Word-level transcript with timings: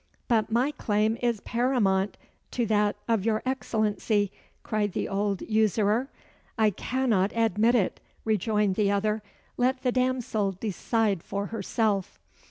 "But 0.27 0.51
my 0.51 0.71
claim 0.71 1.15
is 1.21 1.41
paramount 1.41 2.17
to 2.49 2.65
that 2.65 2.95
of 3.07 3.23
your 3.23 3.43
Excellency," 3.45 4.31
cried 4.63 4.93
the 4.93 5.07
old 5.07 5.41
usurer. 5.43 6.09
"I 6.57 6.71
cannot 6.71 7.31
admit 7.35 7.75
it," 7.75 7.99
rejoined 8.25 8.73
the 8.73 8.89
other. 8.89 9.21
"Let 9.57 9.83
the 9.83 9.91
damsel 9.91 10.53
decide 10.53 11.21
for 11.21 11.45
herself." 11.53 12.17